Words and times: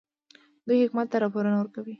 دوی 0.67 0.79
حکومت 0.85 1.07
ته 1.11 1.17
راپورونه 1.23 1.57
ورکوي. 1.59 1.89